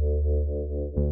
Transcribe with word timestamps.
Thank 0.00 0.24
you. 0.24 1.09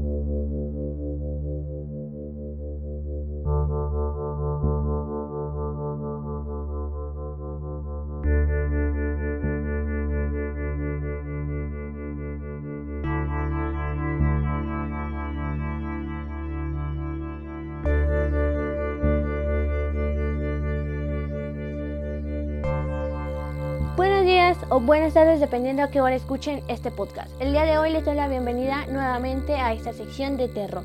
O 24.71 24.81
buenas 24.81 25.13
tardes 25.13 25.41
dependiendo 25.41 25.83
a 25.83 25.91
qué 25.91 26.01
hora 26.01 26.15
escuchen 26.15 26.63
este 26.69 26.91
podcast. 26.91 27.31
El 27.39 27.53
día 27.53 27.65
de 27.65 27.77
hoy 27.77 27.91
les 27.93 28.03
doy 28.03 28.15
la 28.15 28.29
bienvenida 28.29 28.87
nuevamente 28.87 29.57
a 29.57 29.75
esta 29.75 29.93
sección 29.93 30.39
de 30.39 30.49
terror. 30.49 30.85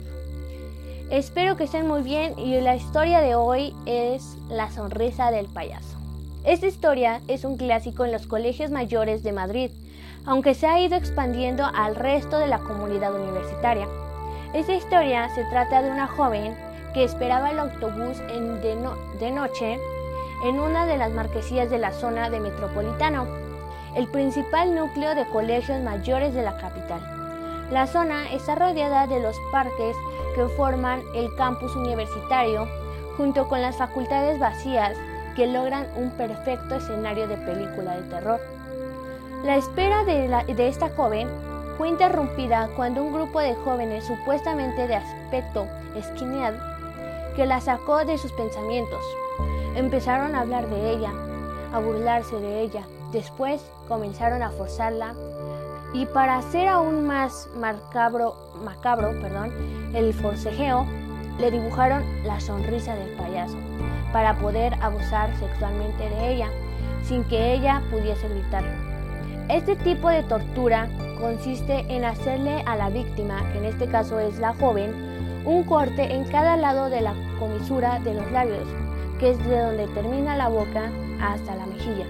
Espero 1.10 1.56
que 1.56 1.64
estén 1.64 1.88
muy 1.88 2.02
bien 2.02 2.38
y 2.38 2.60
la 2.60 2.76
historia 2.76 3.22
de 3.22 3.36
hoy 3.36 3.74
es 3.86 4.36
La 4.50 4.70
sonrisa 4.70 5.32
del 5.32 5.46
payaso. 5.46 5.98
Esta 6.44 6.68
historia 6.68 7.22
es 7.30 7.46
un 7.46 7.56
clásico 7.56 8.04
en 8.04 8.12
los 8.12 8.28
colegios 8.28 8.70
mayores 8.70 9.24
de 9.24 9.32
Madrid, 9.32 9.72
aunque 10.26 10.56
se 10.56 10.68
ha 10.68 10.82
ido 10.82 10.98
expandiendo 10.98 11.66
al 11.66 11.96
resto 11.96 12.40
de 12.40 12.48
la 12.48 12.60
comunidad 12.60 13.16
universitaria. 13.16 13.88
Esta 14.54 14.74
historia 14.74 15.34
se 15.36 15.46
trata 15.46 15.82
de 15.82 15.90
una 15.90 16.08
joven 16.08 16.54
que 16.94 17.06
esperaba 17.06 17.52
el 17.52 17.60
autobús 17.60 18.20
en 18.30 18.62
de, 18.62 18.76
de 19.22 19.32
noche 19.32 19.80
en 20.44 20.60
una 20.60 20.86
de 20.86 20.98
las 20.98 21.14
marquesías 21.14 21.70
de 21.70 21.78
la 21.78 21.94
zona 21.94 22.30
de 22.30 22.42
Metropolitano, 22.42 23.53
el 23.96 24.08
principal 24.08 24.76
núcleo 24.76 25.16
de 25.16 25.26
colegios 25.28 25.82
mayores 25.82 26.34
de 26.34 26.44
la 26.44 26.58
capital. 26.58 27.02
La 27.72 27.88
zona 27.88 28.32
está 28.32 28.56
rodeada 28.56 29.08
de 29.08 29.20
los 29.20 29.36
parques 29.52 29.96
que 30.36 30.46
forman 30.58 31.02
el 31.16 31.34
campus 31.36 31.76
universitario, 31.76 32.68
junto 33.18 33.48
con 33.48 33.62
las 33.62 33.78
facultades 33.78 34.40
vacías 34.40 34.98
que 35.36 35.48
logran 35.48 35.88
un 35.96 36.12
perfecto 36.12 36.76
escenario 36.76 37.28
de 37.28 37.38
película 37.38 37.96
de 37.96 38.04
terror. 38.04 38.40
La 39.44 39.58
espera 39.58 40.04
de, 40.04 40.68
esta 40.68 40.90
joven 40.90 41.28
fue 41.78 41.90
interrumpida 41.90 42.70
cuando 42.76 43.04
un 43.04 43.14
grupo 43.14 43.40
de 43.40 43.56
jóvenes 43.56 44.06
supuestamente 44.06 44.88
de 44.88 44.96
aspecto 44.96 45.68
skinhead 46.00 46.54
que 47.36 47.46
la 47.46 47.60
sacó 47.60 48.06
de 48.06 48.18
sus 48.18 48.32
pensamientos. 48.34 49.04
Empezaron 49.76 50.36
a 50.36 50.42
hablar 50.42 50.68
de 50.70 50.92
ella, 50.92 51.12
a 51.74 51.80
burlarse 51.80 52.36
de 52.40 52.62
ella. 52.62 52.84
Después 53.14 53.64
comenzaron 53.88 54.42
a 54.42 54.50
forzarla 54.50 55.14
y 55.94 56.08
para 56.08 56.38
hacer 56.38 56.68
aún 56.68 57.06
más 57.06 57.48
macabro, 57.56 58.36
el 59.94 60.14
forcejeo, 60.14 60.86
le 61.40 61.52
dibujaron 61.52 62.04
la 62.26 62.40
sonrisa 62.40 62.96
del 62.96 63.10
payaso 63.12 63.58
para 64.12 64.38
poder 64.40 64.74
abusar 64.82 65.30
sexualmente 65.38 66.10
de 66.10 66.34
ella 66.34 66.50
sin 67.04 67.24
que 67.26 67.54
ella 67.54 67.82
pudiese 67.92 68.28
gritar. 68.28 68.64
Este 69.50 69.76
tipo 69.76 70.10
de 70.10 70.24
tortura 70.24 70.90
consiste 71.22 71.86
en 71.96 72.06
hacerle 72.06 72.64
a 72.66 72.76
la 72.76 72.90
víctima, 72.90 73.48
que 73.52 73.60
en 73.60 73.66
este 73.66 73.88
caso 73.88 74.20
es 74.20 74.40
la 74.40 74.54
joven, 74.56 74.92
un 75.46 75.64
corte 75.64 76.14
en 76.14 76.24
cada 76.26 76.58
lado 76.58 76.90
de 76.90 77.02
la 77.02 77.14
comisura 77.40 78.00
de 78.00 78.14
los 78.16 78.32
labios 78.32 78.68
que 79.20 79.32
es 79.32 79.48
de 79.48 79.60
donde 79.60 79.88
termina 79.88 80.36
la 80.36 80.50
boca 80.50 80.92
hasta 81.22 81.56
la 81.56 81.66
mejilla. 81.66 82.06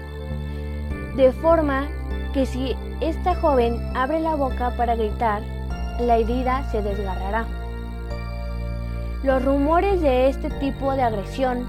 De 1.16 1.30
forma 1.32 1.86
que 2.32 2.44
si 2.44 2.74
esta 3.00 3.36
joven 3.36 3.78
abre 3.94 4.18
la 4.18 4.34
boca 4.34 4.74
para 4.76 4.96
gritar, 4.96 5.42
la 6.00 6.16
herida 6.16 6.68
se 6.72 6.82
desgarrará. 6.82 7.46
Los 9.22 9.44
rumores 9.44 10.00
de 10.00 10.28
este 10.28 10.50
tipo 10.50 10.92
de 10.92 11.02
agresión 11.02 11.66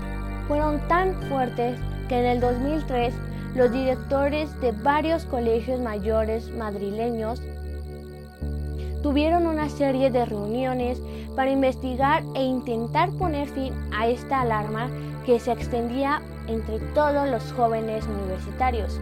fueron 0.47 0.79
tan 0.87 1.13
fuertes 1.29 1.79
que 2.09 2.19
en 2.19 2.25
el 2.25 2.39
2003 2.39 3.13
los 3.55 3.71
directores 3.71 4.59
de 4.61 4.71
varios 4.71 5.25
colegios 5.25 5.79
mayores 5.79 6.49
madrileños 6.51 7.41
tuvieron 9.03 9.45
una 9.45 9.69
serie 9.69 10.09
de 10.09 10.25
reuniones 10.25 10.99
para 11.35 11.51
investigar 11.51 12.23
e 12.33 12.43
intentar 12.43 13.11
poner 13.11 13.47
fin 13.47 13.73
a 13.95 14.07
esta 14.07 14.41
alarma 14.41 14.89
que 15.25 15.39
se 15.39 15.51
extendía 15.51 16.21
entre 16.47 16.79
todos 16.95 17.29
los 17.29 17.53
jóvenes 17.53 18.03
universitarios. 18.07 18.99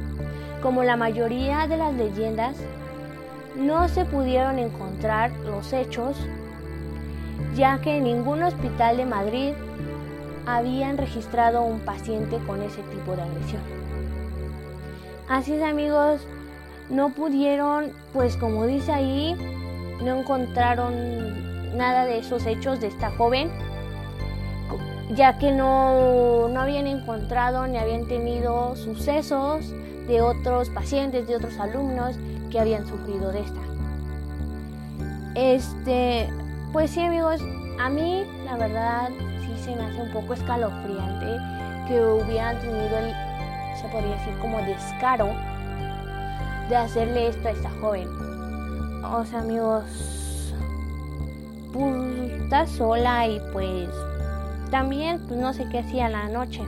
Como 0.63 0.83
la 0.83 0.95
mayoría 0.95 1.67
de 1.67 1.75
las 1.75 1.93
leyendas, 1.93 2.55
no 3.57 3.89
se 3.89 4.05
pudieron 4.05 4.59
encontrar 4.59 5.29
los 5.45 5.73
hechos, 5.73 6.15
ya 7.53 7.81
que 7.81 7.97
en 7.97 8.05
ningún 8.05 8.41
hospital 8.43 8.95
de 8.95 9.05
Madrid 9.05 9.53
habían 10.45 10.97
registrado 10.97 11.63
un 11.63 11.81
paciente 11.81 12.37
con 12.47 12.61
ese 12.61 12.81
tipo 12.83 13.13
de 13.13 13.23
agresión. 13.23 13.61
Así 15.27 15.51
es 15.51 15.63
amigos, 15.63 16.25
no 16.89 17.09
pudieron, 17.09 17.91
pues 18.13 18.37
como 18.37 18.65
dice 18.65 18.93
ahí, 18.93 19.35
no 20.01 20.21
encontraron 20.21 21.77
nada 21.77 22.05
de 22.05 22.19
esos 22.19 22.45
hechos 22.45 22.79
de 22.79 22.87
esta 22.87 23.11
joven 23.11 23.51
ya 25.13 25.37
que 25.37 25.51
no, 25.51 26.47
no 26.47 26.61
habían 26.61 26.87
encontrado 26.87 27.67
ni 27.67 27.77
habían 27.77 28.07
tenido 28.07 28.75
sucesos 28.77 29.73
de 30.07 30.21
otros 30.21 30.69
pacientes, 30.69 31.27
de 31.27 31.35
otros 31.35 31.57
alumnos 31.59 32.15
que 32.51 32.59
habían 32.59 32.87
sufrido 32.87 33.31
de 33.31 33.41
esta. 33.41 33.59
Este, 35.35 36.29
pues 36.71 36.91
sí 36.91 37.01
amigos, 37.01 37.41
a 37.79 37.89
mí 37.89 38.23
la 38.45 38.57
verdad 38.57 39.09
sí 39.41 39.63
se 39.63 39.75
me 39.75 39.83
hace 39.83 40.01
un 40.01 40.11
poco 40.11 40.33
escalofriante 40.33 41.37
que 41.87 41.99
hubieran 41.99 42.59
tenido 42.59 42.97
el, 42.97 43.13
se 43.81 43.87
podría 43.89 44.15
decir 44.15 44.37
como 44.39 44.57
descaro 44.59 45.27
de 46.69 46.75
hacerle 46.75 47.27
esto 47.27 47.47
a 47.47 47.51
esta 47.51 47.69
joven. 47.81 48.07
O 49.03 49.25
sea 49.25 49.39
amigos, 49.39 50.53
pues 51.73 52.41
está 52.41 52.67
sola 52.67 53.27
y 53.27 53.41
pues 53.51 53.89
también, 54.71 55.19
pues 55.27 55.39
no 55.39 55.53
sé 55.53 55.67
qué 55.69 55.79
hacía 55.79 56.09
la 56.09 56.29
noche. 56.29 56.61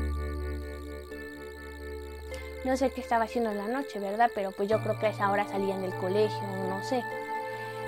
No 2.65 2.75
sé 2.75 2.89
qué 2.89 2.99
estaba 2.99 3.23
haciendo 3.23 3.51
en 3.51 3.57
la 3.57 3.67
noche, 3.67 3.99
¿verdad? 3.99 4.29
Pero 4.35 4.51
pues 4.51 4.67
yo 4.67 4.81
creo 4.81 4.99
que 4.99 5.05
a 5.05 5.09
esa 5.09 5.31
hora 5.31 5.45
salían 5.47 5.81
del 5.81 5.93
colegio, 5.93 6.41
no 6.67 6.83
sé. 6.83 7.03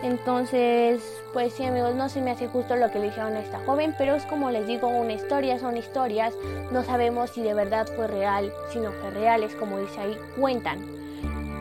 Entonces, 0.03 1.01
pues 1.33 1.53
sí 1.53 1.65
amigos, 1.65 1.95
no 1.95 2.07
se 2.07 2.21
me 2.21 2.31
hace 2.31 2.47
justo 2.47 2.75
lo 2.75 2.91
que 2.91 2.99
le 2.99 3.05
dijeron 3.05 3.35
a 3.35 3.39
esta 3.39 3.59
joven, 3.65 3.95
pero 3.97 4.13
es 4.15 4.23
como 4.27 4.51
les 4.51 4.67
digo, 4.67 4.87
una 4.87 5.13
historia 5.13 5.57
son 5.57 5.75
historias, 5.75 6.35
no 6.71 6.83
sabemos 6.83 7.31
si 7.31 7.41
de 7.41 7.55
verdad 7.55 7.87
fue 7.95 8.07
real, 8.07 8.53
si 8.71 8.79
no 8.79 8.91
fue 8.91 9.09
real, 9.09 9.43
es 9.43 9.55
como 9.55 9.79
dice 9.79 9.99
ahí, 9.99 10.17
cuentan. 10.39 10.79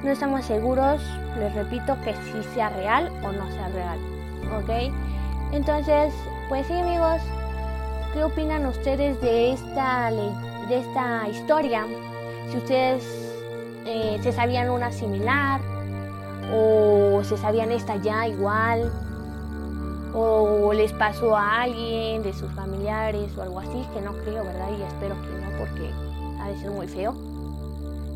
No 0.04 0.10
estamos 0.10 0.44
seguros, 0.44 1.00
les 1.38 1.54
repito, 1.54 1.96
que 2.04 2.14
si 2.14 2.42
sea 2.54 2.68
real 2.68 3.10
o 3.24 3.32
no 3.32 3.50
sea 3.52 3.68
real, 3.68 3.98
¿ok? 4.58 4.92
Entonces, 5.52 6.12
pues 6.50 6.66
sí 6.66 6.74
amigos, 6.74 7.22
¿Qué 8.16 8.24
opinan 8.24 8.64
ustedes 8.64 9.20
de 9.20 9.52
esta, 9.52 10.10
de 10.10 10.78
esta 10.78 11.28
historia? 11.28 11.84
Si 12.50 12.56
ustedes 12.56 13.04
eh, 13.84 14.18
se 14.22 14.32
sabían 14.32 14.70
una 14.70 14.92
similar 14.92 15.60
o 16.52 17.22
se 17.24 17.36
sabían 17.36 17.72
esta 17.72 17.96
ya 17.96 18.28
igual 18.28 18.92
o 20.14 20.72
les 20.72 20.92
pasó 20.92 21.36
a 21.36 21.62
alguien 21.62 22.22
de 22.22 22.32
sus 22.32 22.50
familiares 22.52 23.36
o 23.36 23.42
algo 23.42 23.60
así, 23.60 23.86
que 23.92 24.00
no 24.00 24.12
creo, 24.24 24.44
¿verdad? 24.44 24.68
Y 24.70 24.82
espero 24.82 25.14
que 25.14 25.44
no 25.44 25.58
porque 25.58 25.90
ha 26.40 26.48
de 26.48 26.58
ser 26.58 26.70
muy 26.70 26.88
feo. 26.88 27.14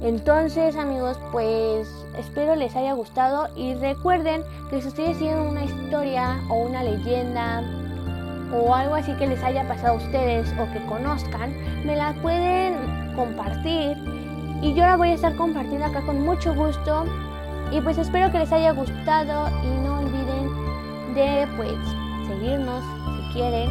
Entonces 0.03 0.77
amigos, 0.77 1.19
pues 1.31 1.89
espero 2.17 2.57
les 2.57 2.75
haya 2.75 2.95
gustado 2.95 3.49
y 3.55 3.75
recuerden 3.75 4.43
que 4.71 4.81
si 4.81 4.89
ustedes 4.89 5.19
tienen 5.19 5.41
una 5.41 5.65
historia 5.65 6.41
o 6.49 6.63
una 6.63 6.83
leyenda 6.83 7.63
o 8.55 8.75
algo 8.75 8.95
así 8.95 9.13
que 9.17 9.27
les 9.27 9.43
haya 9.43 9.69
pasado 9.69 9.95
a 9.95 9.97
ustedes 9.97 10.49
o 10.59 10.73
que 10.73 10.85
conozcan, 10.87 11.55
me 11.85 11.97
la 11.97 12.15
pueden 12.23 12.77
compartir 13.15 14.00
y 14.63 14.75
yo 14.75 14.85
la 14.85 14.97
voy 14.97 15.11
a 15.11 15.15
estar 15.15 15.35
compartiendo 15.37 15.87
acá 15.87 16.03
con 16.03 16.21
mucho 16.21 16.55
gusto 16.55 17.05
y 17.71 17.81
pues 17.81 17.99
espero 17.99 18.31
que 18.31 18.39
les 18.39 18.53
haya 18.53 18.73
gustado 18.73 19.49
y 19.63 19.81
no 19.85 20.01
olviden 20.01 21.15
de 21.15 21.47
pues 21.57 21.79
seguirnos 22.27 22.83
si 23.17 23.33
quieren 23.35 23.71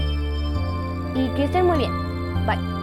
y 1.16 1.30
que 1.36 1.46
estén 1.46 1.66
muy 1.66 1.78
bien. 1.78 1.92
Bye. 2.46 2.79